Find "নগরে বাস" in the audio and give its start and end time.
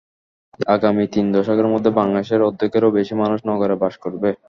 3.49-3.93